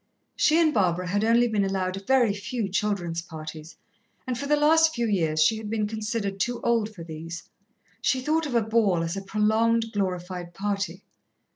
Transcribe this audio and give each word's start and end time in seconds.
She 0.35 0.59
and 0.59 0.73
Barbara 0.73 1.05
had 1.05 1.23
only 1.23 1.47
been 1.47 1.63
allowed 1.63 1.95
a 1.95 1.99
very 2.01 2.33
few 2.33 2.67
children's 2.69 3.21
parties, 3.21 3.77
and 4.25 4.35
for 4.35 4.47
the 4.47 4.55
last 4.55 4.95
few 4.95 5.05
years 5.05 5.43
she 5.43 5.57
had 5.57 5.69
been 5.69 5.85
considered 5.87 6.39
too 6.39 6.59
old 6.61 6.89
for 6.91 7.03
these. 7.03 7.43
She 8.01 8.19
thought 8.19 8.47
of 8.47 8.55
a 8.55 8.63
ball 8.63 9.03
as 9.03 9.15
a 9.15 9.21
prolonged, 9.21 9.91
glorified 9.93 10.55
party. 10.55 11.03